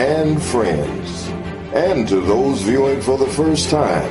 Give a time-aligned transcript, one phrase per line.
[0.00, 1.28] and friends.
[1.74, 4.10] And to those viewing for the first time,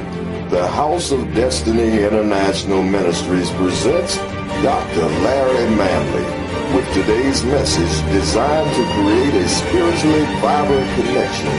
[0.49, 4.17] the House of Destiny International Ministries presents
[4.61, 5.05] Dr.
[5.25, 11.55] Larry Manley with today's message designed to create a spiritually vibrant connection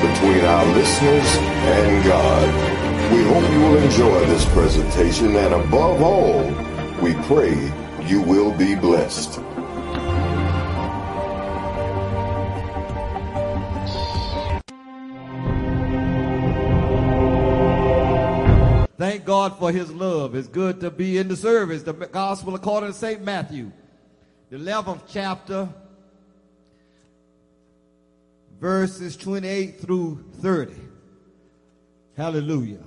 [0.00, 1.30] between our listeners
[1.76, 3.12] and God.
[3.12, 6.42] We hope you will enjoy this presentation and above all,
[7.02, 7.54] we pray
[8.06, 9.43] you will be blessed.
[19.24, 20.34] Thank God for his love.
[20.34, 21.82] It's good to be in the service.
[21.82, 23.22] The gospel according to St.
[23.22, 23.72] Matthew,
[24.50, 25.66] the 11th chapter,
[28.60, 30.74] verses 28 through 30.
[32.14, 32.84] Hallelujah.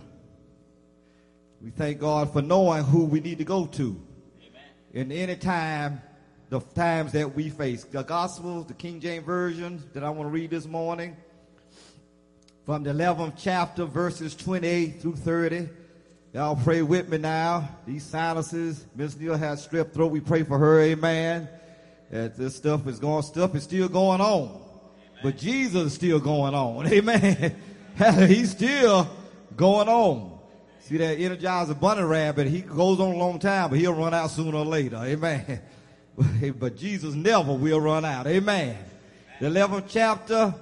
[1.59, 3.99] We thank God for knowing who we need to go to.
[4.93, 6.03] In any time,
[6.49, 7.83] the times that we face.
[7.83, 11.17] The gospel, the King James Version that I want to read this morning,
[12.63, 15.69] from the 11th chapter, verses 28 through 30.
[16.33, 17.69] Y'all pray with me now.
[17.85, 20.11] These sinuses, Miss Neal has strep throat.
[20.11, 21.47] We pray for her, amen.
[22.11, 24.61] That this stuff is going, stuff is still going on.
[25.23, 27.55] But Jesus is still going on, amen.
[28.27, 29.09] He's still
[29.55, 30.39] going on.
[30.81, 34.29] See that Energizer Bunny Rabbit, he goes on a long time, but he'll run out
[34.29, 35.61] sooner or later, amen.
[36.59, 38.77] but Jesus never will run out, amen.
[39.39, 40.53] The 11th chapter,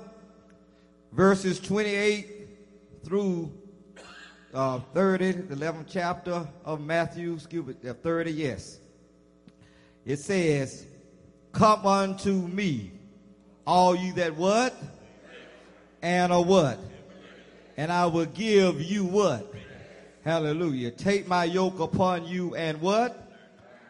[1.11, 2.47] verses 28
[3.03, 3.51] through
[4.55, 8.79] uh, 30, the 11th chapter of Matthew, excuse me, 30, yes.
[10.05, 10.87] It says,
[11.51, 12.91] Come unto me,
[13.67, 14.73] all you that what?
[16.01, 16.79] And a what?
[17.77, 19.53] And I will give you what?
[20.23, 20.91] Hallelujah.
[20.91, 23.29] Take my yoke upon you and what?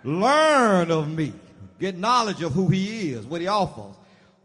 [0.03, 1.33] Learn of me.
[1.79, 3.95] Get knowledge of who he is, what he offers.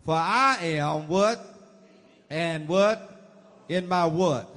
[0.04, 1.41] For I am what?
[2.28, 3.06] And what?
[3.69, 4.54] In my what?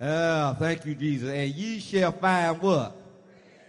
[0.00, 1.30] Oh, thank you, Jesus.
[1.30, 2.96] And ye shall find what?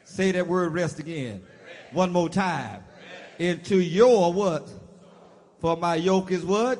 [0.03, 1.43] Say that word rest again.
[1.91, 2.83] One more time.
[3.37, 4.69] Into your what?
[5.59, 6.79] For my yoke is what?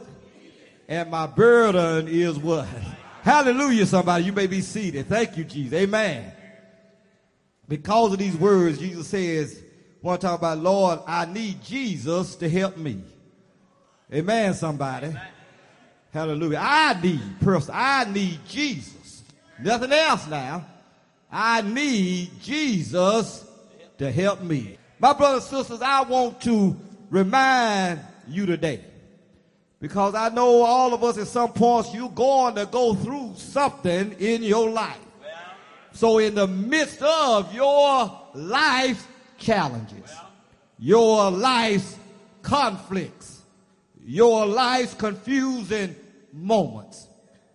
[0.88, 2.68] And my burden is what?
[3.24, 4.26] Hallelujah, somebody.
[4.26, 5.08] You may be seated.
[5.08, 5.74] Thank you, Jesus.
[5.74, 6.32] Amen.
[7.68, 9.64] Because of these words, Jesus says,
[10.02, 13.02] want to talk about, Lord, I need Jesus to help me.
[14.14, 15.16] Amen, somebody.
[16.14, 16.60] Hallelujah.
[16.62, 18.95] I need, person, I need Jesus.
[19.60, 20.66] Nothing else now.
[21.32, 23.46] I need Jesus
[23.98, 24.78] to help me.
[25.00, 26.76] My brothers and sisters, I want to
[27.10, 28.82] remind you today
[29.80, 34.14] because I know all of us at some points you're going to go through something
[34.14, 34.98] in your life.
[35.94, 40.14] So in the midst of your life challenges,
[40.78, 41.98] your life's
[42.42, 43.42] conflicts,
[44.04, 45.96] your life's confusing
[46.34, 47.08] moments,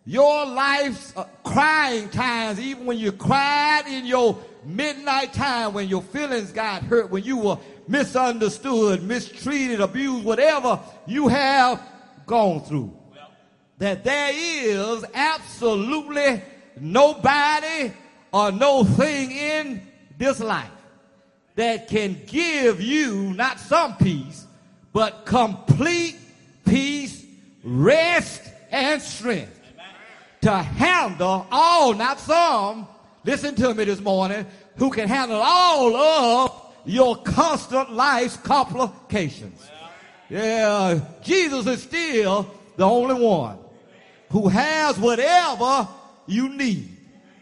[0.04, 1.12] your life's
[1.44, 7.10] crying times, even when you cried in your midnight time, when your feelings got hurt,
[7.10, 11.82] when you were misunderstood, mistreated, abused, whatever you have
[12.26, 12.96] gone through.
[13.78, 16.42] That there is absolutely
[16.78, 17.92] nobody
[18.32, 19.86] or no thing in
[20.18, 20.70] this life
[21.56, 24.46] that can give you not some peace,
[24.92, 26.16] but complete
[26.64, 27.24] peace,
[27.64, 29.59] rest, and strength
[30.42, 32.86] to handle all, not some,
[33.24, 34.46] listen to me this morning,
[34.76, 39.68] who can handle all of your constant life's complications.
[40.28, 43.58] Yeah, Jesus is still the only one
[44.30, 45.88] who has whatever
[46.26, 46.88] you need.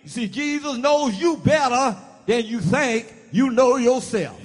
[0.02, 4.40] You see, Jesus knows you better than you think you know yourself.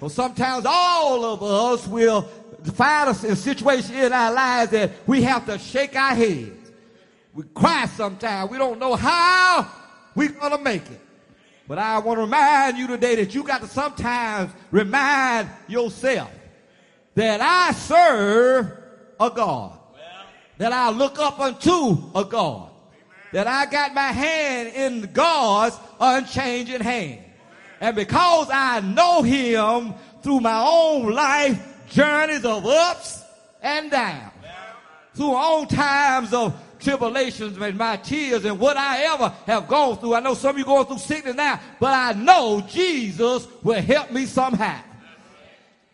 [0.00, 2.22] So sometimes all of us will
[2.74, 6.61] find us in a situation in our lives that we have to shake our heads.
[7.34, 8.50] We cry sometimes.
[8.50, 9.66] We don't know how
[10.14, 11.00] we're going to make it.
[11.66, 16.30] But I want to remind you today that you got to sometimes remind yourself
[17.14, 18.72] that I serve
[19.18, 19.78] a God.
[20.58, 22.70] That I look up unto a God.
[23.32, 27.20] That I got my hand in God's unchanging hand.
[27.80, 33.22] And because I know him through my own life journeys of ups
[33.62, 34.32] and downs,
[35.14, 40.14] through own times of tribulations and my tears and what I ever have gone through.
[40.14, 44.10] I know some of you going through sickness now, but I know Jesus will help
[44.10, 44.80] me somehow.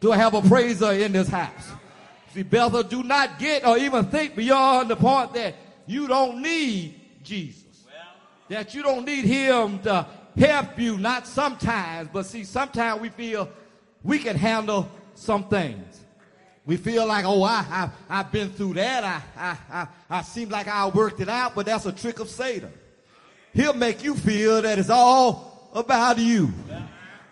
[0.01, 1.73] Do I have a praiser in this house?
[2.35, 5.55] See, Bethel, do not get or even think beyond the point that
[5.87, 7.85] you don't need Jesus.
[8.49, 10.07] That you don't need him to
[10.39, 13.49] help you, not sometimes, but see, sometimes we feel
[14.03, 15.98] we can handle some things.
[16.69, 19.03] We feel like, oh, I, I, I've been through that.
[19.03, 22.29] I, I, I, I seem like I worked it out, but that's a trick of
[22.29, 22.71] Satan.
[23.55, 26.53] He'll make you feel that it's all about you.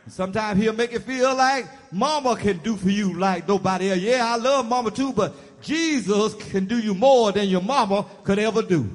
[0.09, 4.01] Sometimes he'll make it feel like mama can do for you like nobody else.
[4.01, 8.39] Yeah, I love mama too, but Jesus can do you more than your mama could
[8.39, 8.89] ever do.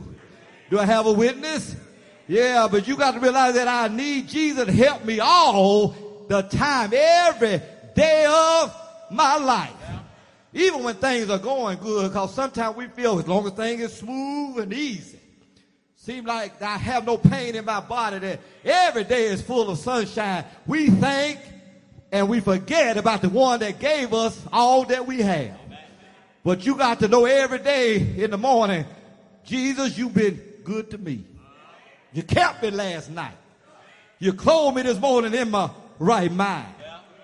[0.71, 1.75] Do I have a witness?
[2.27, 5.89] Yeah, but you got to realize that I need Jesus to help me all
[6.27, 7.61] the time, every
[7.93, 8.75] day of
[9.11, 10.00] my life.
[10.53, 13.93] Even when things are going good, because sometimes we feel as long as things is
[13.97, 15.19] smooth and easy.
[15.95, 19.77] Seem like I have no pain in my body that every day is full of
[19.77, 20.45] sunshine.
[20.65, 21.39] We think
[22.11, 25.57] and we forget about the one that gave us all that we have.
[26.43, 28.85] But you got to know every day in the morning,
[29.45, 31.23] Jesus, you've been good to me.
[32.13, 33.37] You kept me last night.
[34.19, 35.69] You clothed me this morning in my
[35.99, 36.73] right mind.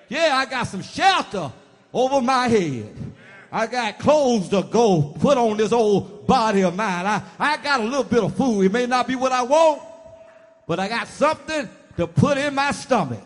[0.08, 1.52] Yeah, I got some shelter
[1.92, 2.96] over my head.
[3.52, 7.06] I got clothes to go put on this old body of mine.
[7.06, 8.64] I, I got a little bit of food.
[8.64, 9.82] It may not be what I want,
[10.68, 13.24] but I got something to put in my stomach.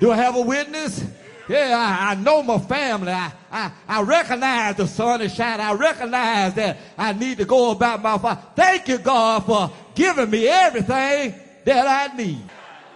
[0.00, 1.04] Do I have a witness?
[1.48, 3.12] Yeah, I, I, know my family.
[3.12, 5.64] I, I, I recognize the sun is shining.
[5.64, 8.42] I recognize that I need to go about my father.
[8.56, 11.34] Thank you, God, for giving me everything
[11.64, 12.42] that I need.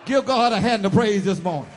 [0.05, 1.71] Give God a hand of praise this morning.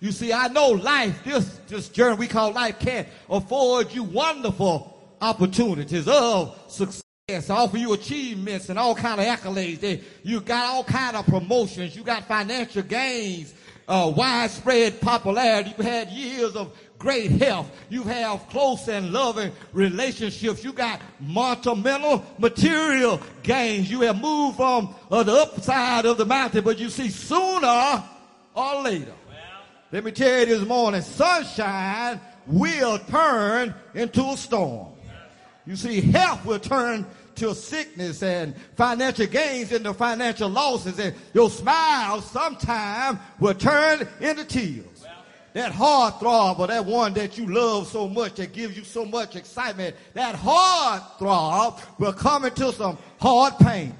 [0.00, 5.16] You see, I know life, this, this journey we call life can afford you wonderful
[5.20, 10.02] opportunities of success, offer you achievements and all kind of accolades.
[10.22, 11.96] You got all kind of promotions.
[11.96, 13.52] You got financial gains,
[13.88, 15.74] uh, widespread popularity.
[15.76, 17.70] You had years of great health.
[17.88, 20.62] You have close and loving relationships.
[20.62, 21.74] You got mental,
[22.38, 23.90] material gains.
[23.90, 28.04] You have moved from uh, the upside of the mountain, but you see sooner
[28.54, 29.12] or later,
[29.90, 34.88] let me tell you this morning, sunshine will turn into a storm.
[35.66, 37.06] You see, health will turn
[37.36, 44.44] to sickness and financial gains into financial losses and your smile sometime will turn into
[44.44, 45.06] tears.
[45.54, 49.04] That heart throb or that one that you love so much that gives you so
[49.04, 53.94] much excitement, that heart throb will come into some hard pain.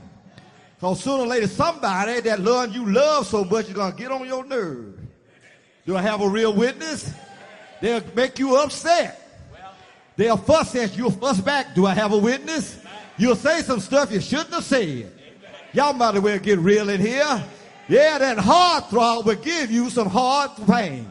[0.81, 4.13] So sooner or later, somebody that love you love so much is going to get
[4.13, 4.98] on your nerves.
[5.89, 7.11] Do I have a real witness?
[7.81, 9.27] They'll make you upset.
[10.17, 11.75] They'll fuss at you, fuss back.
[11.75, 12.79] Do I have a witness?
[13.17, 15.11] You'll say some stuff you shouldn't have said.
[15.73, 17.43] Y'all might as well get real in here.
[17.89, 21.09] Yeah, that heart throb will give you some hard pain.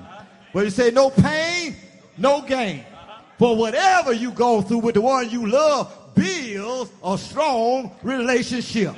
[0.53, 1.75] But you say no pain,
[2.15, 2.85] no gain.
[3.39, 8.94] For whatever you go through with the one you love builds a strong relationship.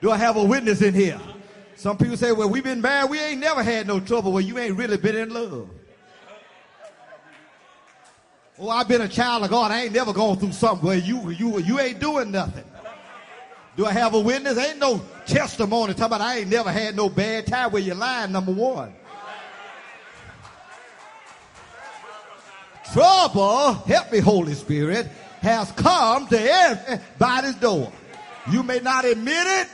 [0.00, 1.20] Do I have a witness in here?
[1.76, 3.10] Some people say, well, we've been married.
[3.10, 4.32] We ain't never had no trouble.
[4.32, 5.68] Well, you ain't really been in love.
[8.58, 9.70] Oh, I've been a child of God.
[9.70, 12.64] I ain't never gone through something where you, you, you ain't doing nothing.
[13.76, 14.56] Do I have a witness?
[14.56, 18.32] Ain't no testimony talking about I ain't never had no bad time where you're lying,
[18.32, 18.94] number one.
[22.90, 25.08] Trouble, help me, Holy Spirit,
[25.42, 27.92] has come to everybody's door.
[28.50, 29.68] You may not admit it,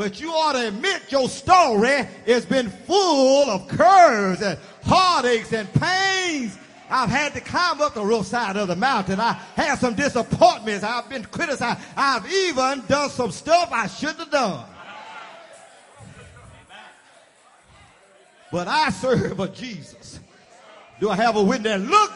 [0.00, 5.70] but you ought to admit your story has been full of curves and heartaches and
[5.74, 6.56] pains.
[6.88, 9.20] I've had to climb up the rough side of the mountain.
[9.20, 10.84] I had some disappointments.
[10.84, 11.80] I've been criticized.
[11.98, 14.64] I've even done some stuff I shouldn't have done.
[18.50, 20.18] But I serve a Jesus.
[20.98, 21.82] Do I have a witness?
[21.82, 22.10] Look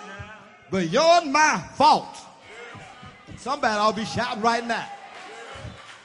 [0.71, 2.23] beyond my faults.
[3.37, 4.89] Somebody ought to be shouting right now.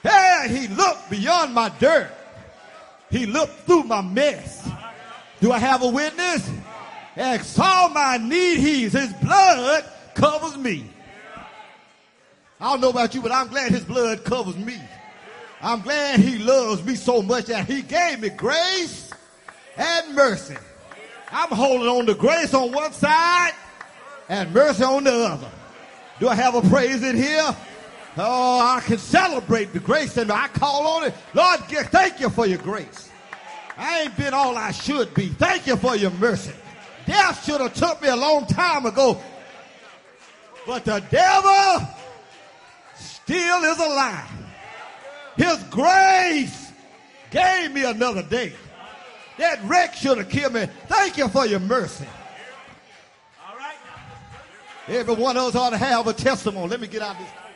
[0.03, 2.11] Hey, he looked beyond my dirt.
[3.09, 4.69] He looked through my mess.
[5.41, 6.49] Do I have a witness?
[7.15, 10.85] And saw my need he's his blood covers me.
[12.61, 14.79] I don't know about you, but I'm glad his blood covers me.
[15.61, 19.11] I'm glad he loves me so much that he gave me grace
[19.77, 20.55] and mercy.
[21.31, 23.53] I'm holding on to grace on one side
[24.29, 25.49] and mercy on the other.
[26.19, 27.55] Do I have a praise in here?
[28.21, 31.13] Oh, I can celebrate the grace and I call on it.
[31.33, 33.09] Lord, thank you for your grace.
[33.77, 35.27] I ain't been all I should be.
[35.29, 36.51] Thank you for your mercy.
[37.05, 39.21] Death should have took me a long time ago.
[40.67, 41.87] But the devil
[42.97, 44.29] still is alive.
[45.37, 46.73] His grace
[47.31, 48.51] gave me another day.
[49.37, 50.67] That wreck should have killed me.
[50.87, 52.05] Thank you for your mercy.
[53.47, 53.77] All right.
[54.89, 56.67] Every one of us ought to have a testimony.
[56.67, 57.48] Let me get out of this.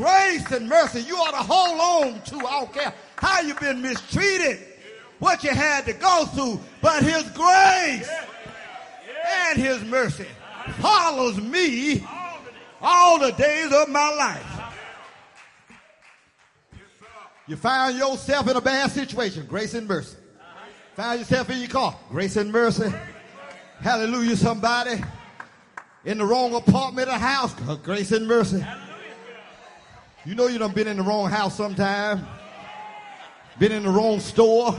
[0.00, 2.36] Grace and mercy you ought to hold on to.
[2.46, 4.58] I don't care how you've been mistreated,
[5.18, 8.10] what you had to go through, but his grace
[9.48, 10.26] and his mercy
[10.78, 12.06] follows me
[12.80, 14.74] all the days of my life.
[17.46, 20.16] You found yourself in a bad situation, grace and mercy.
[20.94, 22.90] Found yourself in your car, grace and mercy.
[23.80, 25.02] Hallelujah, somebody.
[26.06, 27.52] In the wrong apartment or house,
[27.82, 28.64] grace and mercy.
[30.26, 32.26] You know you done been in the wrong house sometime.
[33.58, 34.78] Been in the wrong store.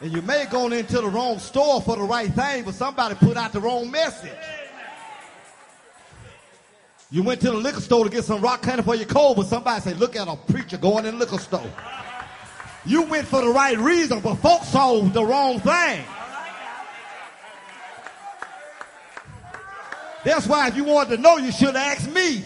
[0.00, 3.14] And you may have gone into the wrong store for the right thing, but somebody
[3.14, 4.30] put out the wrong message.
[7.10, 9.46] You went to the liquor store to get some rock candy for your cold, but
[9.46, 11.68] somebody said, look at a preacher going in the liquor store.
[12.84, 16.04] You went for the right reason, but folks saw the wrong thing.
[20.24, 22.44] That's why if you wanted to know, you should ask me.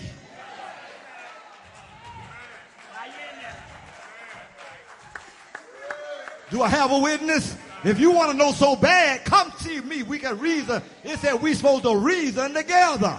[6.51, 7.57] Do I have a witness?
[7.83, 10.03] If you want to know so bad, come see me.
[10.03, 10.83] We can reason.
[11.03, 13.19] It said we supposed to reason together.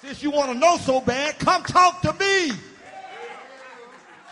[0.00, 2.52] Since you want to know so bad, come talk to me.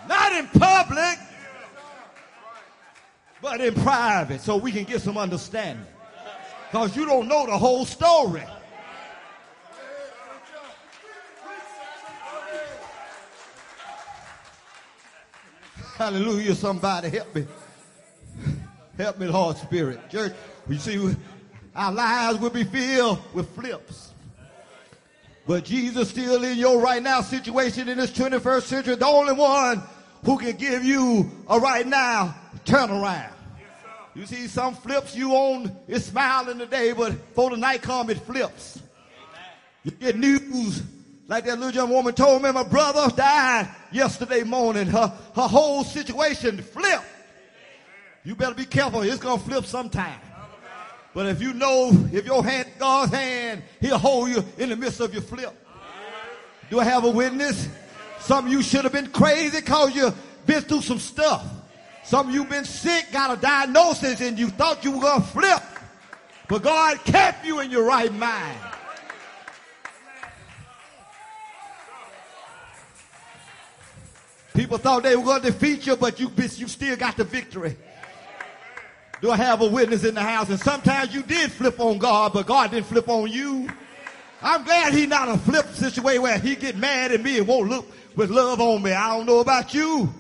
[0.08, 1.18] Not in public,
[3.40, 5.86] but in private so we can get some understanding.
[6.70, 8.44] Because you don't know the whole story.
[15.96, 17.46] Hallelujah, somebody help me.
[18.96, 20.08] Help me, Lord Spirit.
[20.10, 20.32] Church,
[20.68, 21.16] you see,
[21.74, 24.12] our lives will be filled with flips.
[25.46, 29.82] But Jesus still in your right now situation in this 21st century, the only one
[30.24, 32.34] who can give you a right now
[32.64, 33.32] turnaround.
[34.14, 38.18] You see some flips you on, it's smiling today, but before the night come, it
[38.18, 38.80] flips.
[39.84, 40.82] You get news
[41.28, 44.88] like that little young woman told me, my brother died yesterday morning.
[44.88, 47.04] Her, her whole situation flipped.
[48.24, 49.02] You better be careful.
[49.02, 50.20] It's going to flip sometime.
[51.14, 54.98] But if you know, if your hand God's hand, he'll hold you in the midst
[55.00, 55.54] of your flip.
[56.68, 57.68] Do I have a witness?
[58.18, 61.44] Some of you should have been crazy because you've been through some stuff.
[62.04, 65.28] Some of you been sick, got a diagnosis, and you thought you were going to
[65.28, 65.62] flip.
[66.48, 68.58] But God kept you in your right mind.
[74.54, 77.76] People thought they were going to defeat you, but you, you still got the victory.
[79.20, 80.48] Do I have a witness in the house?
[80.48, 83.68] And sometimes you did flip on God, but God didn't flip on you.
[84.42, 87.68] I'm glad he's not a flip situation where he get mad at me and won't
[87.68, 88.92] look with love on me.
[88.92, 90.12] I don't know about you.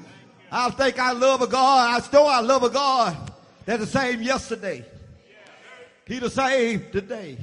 [0.50, 1.96] I think I love a God.
[1.96, 3.16] I still I love a God
[3.66, 4.84] that's the same yesterday.
[6.06, 7.38] He the same today.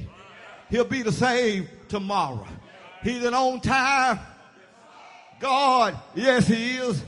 [0.68, 2.46] He'll be the same tomorrow.
[3.02, 4.18] He's an on time
[5.40, 5.96] God.
[6.14, 7.02] Yes, he is.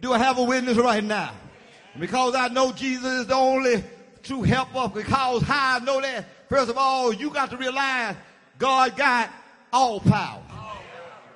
[0.00, 1.32] Do I have a witness right now?
[1.98, 3.82] Because I know Jesus is the only
[4.22, 4.88] true helper.
[4.94, 6.24] Because how I know that?
[6.48, 8.16] First of all, you got to realize
[8.58, 9.30] God got
[9.72, 10.42] all power.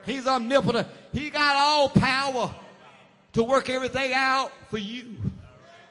[0.05, 0.89] He's omnipotent.
[1.13, 2.55] He got all power
[3.39, 5.15] to work everything out for you.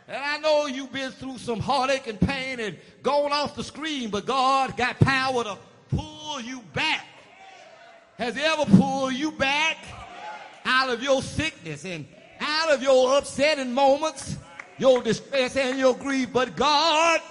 [0.09, 4.09] And I know you've been through some heartache and pain and gone off the screen,
[4.09, 5.57] but God got power to
[5.89, 7.05] pull you back.
[8.17, 9.77] Has he ever pulled you back
[10.65, 12.05] out of your sickness and
[12.41, 14.35] out of your upsetting moments,
[14.77, 16.33] your distress and your grief?
[16.33, 17.21] But God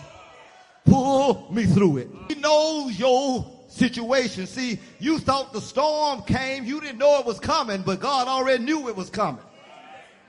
[0.87, 2.09] pulled me through it.
[2.29, 4.47] He knows your situation.
[4.47, 8.65] See, you thought the storm came, you didn't know it was coming, but God already
[8.65, 9.43] knew it was coming.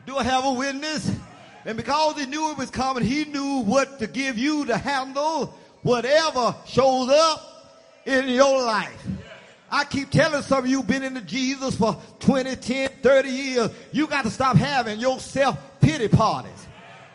[0.08, 1.12] Do I have a witness?
[1.66, 5.54] And because he knew it was coming, he knew what to give you to handle
[5.84, 9.06] whatever shows up in your life.
[9.70, 13.70] I keep telling some of you been into Jesus for 20, 10, 30 years.
[13.92, 16.68] You got to stop having your self-pity parties.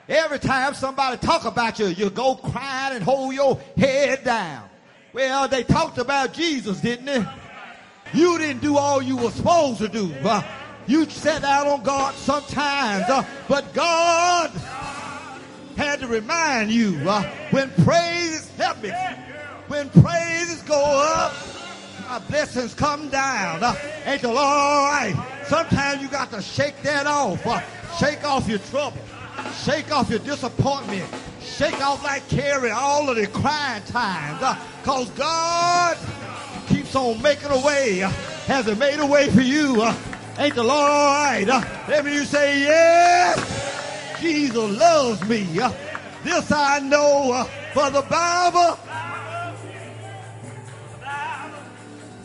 [0.07, 4.69] Every time somebody talk about you, you go crying and hold your head down.
[5.15, 7.25] Well, they talked about Jesus, didn't they?
[8.13, 10.13] You didn't do all you were supposed to do.
[10.23, 10.43] Uh,
[10.87, 14.51] you set out on God sometimes, uh, but God
[15.77, 18.91] had to remind you uh, when praise help me,
[19.69, 20.83] when praises go
[21.17, 21.33] up,
[22.09, 23.63] our blessings come down.
[23.63, 23.75] Uh,
[24.05, 25.15] ain't the Lord all right?
[25.47, 27.47] Sometimes you got to shake that off.
[27.47, 27.61] Uh,
[27.99, 28.99] shake off your trouble.
[29.65, 31.09] Shake off your disappointment.
[31.41, 34.43] Shake off like Carrie all of the crying times.
[34.43, 35.97] Uh, Cause God
[36.69, 38.03] keeps on making a way.
[38.03, 38.11] Uh,
[38.47, 39.81] has it made a way for you?
[39.81, 39.95] Uh,
[40.39, 41.49] ain't the Lord all right?
[41.49, 45.47] Uh, let me you say, yes, Jesus loves me.
[45.59, 45.73] Uh,
[46.25, 47.33] this I know.
[47.33, 48.79] Uh, For the Bible,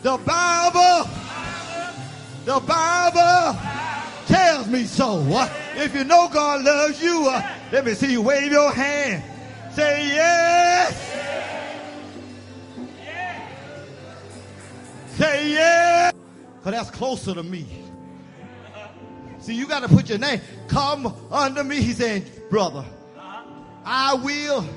[0.04, 1.10] the Bible,
[2.46, 3.60] the Bible
[4.28, 5.22] tells me so.
[5.30, 7.26] Uh, if you know God loves you,
[7.72, 9.24] let me see you wave your hand.
[9.74, 11.14] Say yes.
[15.16, 16.14] Say yes.
[16.58, 17.66] Because that's closer to me.
[19.48, 20.42] See, you got to put your name.
[20.68, 21.78] Come under me.
[21.78, 22.84] He said, brother,
[23.86, 24.68] I will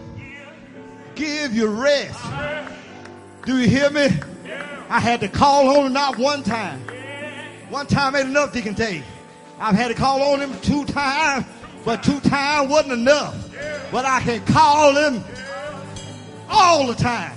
[1.17, 2.25] give you rest.
[3.45, 4.07] Do you hear me?
[4.89, 6.83] I had to call on him not one time.
[7.69, 9.05] One time ain't enough, Deacon Dave.
[9.59, 11.47] I've had to call on him two times,
[11.85, 13.35] but two times wasn't enough.
[13.91, 15.25] But I can call him
[16.49, 17.37] all the time.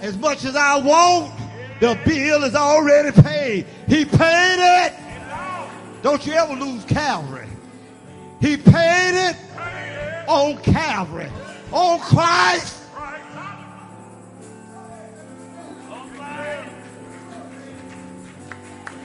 [0.00, 1.32] As much as I want,
[1.78, 3.66] the bill is already paid.
[3.86, 5.03] He paid it.
[6.04, 7.48] Don't you ever lose Calvary.
[8.38, 9.36] He paid it
[10.28, 11.30] on Calvary.
[11.72, 12.84] On Christ.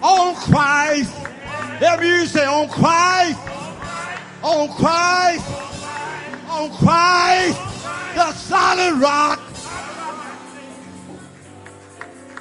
[0.03, 1.15] On Christ.
[1.82, 3.39] Every you say on Christ.
[4.44, 5.46] On Christ.
[6.50, 7.86] On Christ.
[8.15, 9.39] The solid rock.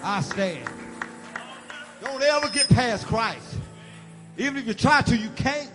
[0.02, 0.68] I stand.
[2.00, 3.47] Don't ever get past Christ.
[4.38, 5.70] Even if you try to, you can't.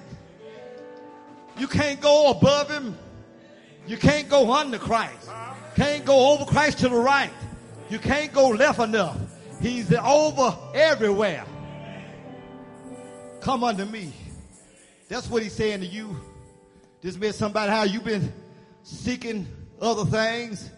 [1.57, 2.97] You can't go above him.
[3.85, 5.29] You can't go under Christ.
[5.75, 7.29] Can't go over Christ to the right.
[7.89, 9.17] You can't go left enough.
[9.61, 11.45] He's over everywhere.
[13.41, 14.13] Come unto me.
[15.09, 16.19] That's what he's saying to you.
[17.01, 18.31] This meant somebody how you've been
[18.83, 19.45] seeking
[19.81, 20.71] other things.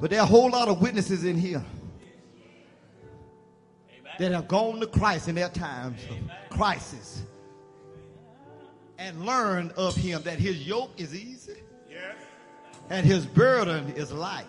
[0.00, 1.64] But there are a whole lot of witnesses in here
[4.18, 7.22] that have gone to Christ in their times of crisis
[8.98, 11.56] and learned of him that his yoke is easy
[12.88, 14.46] and his burden is light.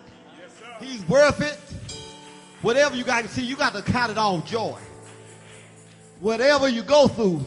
[0.80, 1.58] He's worth it.
[2.62, 4.78] Whatever you got to see, you got to count it all joy.
[6.20, 7.44] Whatever you go through,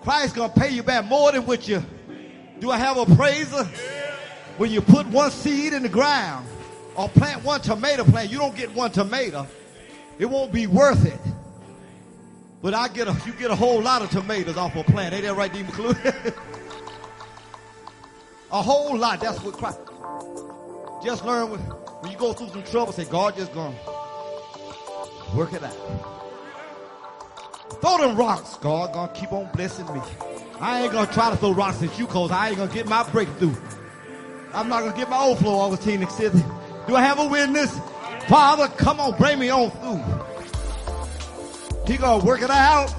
[0.00, 1.84] Christ's gonna pay you back more than what you.
[2.58, 3.64] Do I have a praiser?
[4.56, 6.46] When you put one seed in the ground
[6.96, 9.46] or plant one tomato plant, you don't get one tomato.
[10.20, 11.18] It won't be worth it.
[12.60, 15.14] But I get a, you get a whole lot of tomatoes off a plant.
[15.14, 15.62] Ain't that right, D.
[15.62, 15.94] McClure?
[18.52, 19.22] a whole lot.
[19.22, 19.80] That's what Christ.
[21.02, 23.74] Just learn when, when you go through some trouble, say, God just gonna
[25.34, 25.72] work it out.
[27.80, 28.58] Throw them rocks.
[28.58, 30.02] God gonna keep on blessing me.
[30.60, 33.08] I ain't gonna try to throw rocks at you cause I ain't gonna get my
[33.08, 33.54] breakthrough.
[34.52, 36.44] I'm not gonna get my overflow over Tina City.
[36.86, 37.74] Do I have a witness?
[38.30, 40.00] Father, come on, bring me on through.
[41.84, 42.94] He gonna work it out.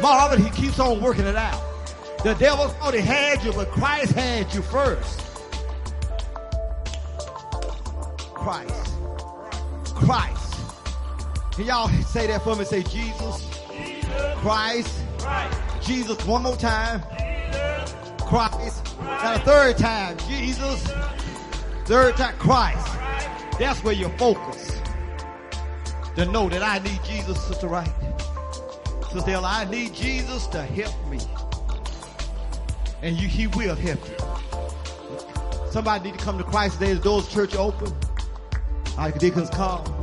[0.00, 1.60] Marvin, he keeps on working it out.
[2.22, 5.18] The devil thought he had you, but Christ had you first.
[8.34, 8.92] Christ.
[9.96, 10.54] Christ.
[11.56, 12.64] Can y'all say that for me?
[12.64, 13.44] Say Jesus.
[14.36, 14.96] Christ.
[15.80, 16.24] Jesus.
[16.24, 17.02] One more time.
[18.20, 18.96] Christ.
[19.00, 20.16] Now a third time.
[20.28, 20.86] Jesus.
[21.84, 22.36] Third time.
[22.38, 23.01] Christ.
[23.62, 24.82] That's where you're focused.
[26.16, 27.88] To know that I need Jesus, Sister Wright.
[29.12, 31.20] Sister Ella, I need Jesus to help me.
[33.02, 35.70] And you, he will help you.
[35.70, 36.94] Somebody need to come to Christ today.
[36.94, 37.92] The doors church open.
[38.98, 40.01] Our deacons come.